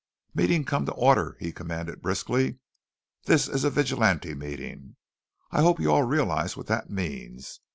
"Meeting 0.33 0.63
come 0.65 0.87
to 0.87 0.91
order," 0.93 1.37
he 1.39 1.51
commanded 1.51 2.01
briskly. 2.01 2.57
"This 3.25 3.47
is 3.47 3.63
a 3.63 3.69
Vigilante 3.69 4.33
meeting. 4.33 4.95
I 5.51 5.61
hope 5.61 5.79
you 5.79 5.91
all 5.91 6.01
realize 6.01 6.57
what 6.57 6.65
that 6.65 6.89
means. 6.89 7.59